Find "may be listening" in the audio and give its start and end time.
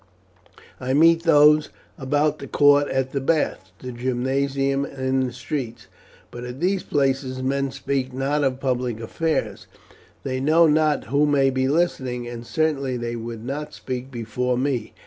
11.27-12.27